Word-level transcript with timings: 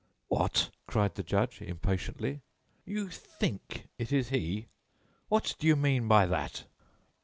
"What!" 0.29 0.71
cried 0.87 1.13
the 1.13 1.21
judge, 1.21 1.61
impatiently, 1.61 2.41
"you 2.85 3.07
*think* 3.09 3.83
it 3.99 4.11
is 4.11 4.29
he! 4.29 4.65
What 5.29 5.53
do 5.59 5.67
you 5.67 5.75
mean 5.75 6.07
by 6.07 6.25
that?" 6.25 6.63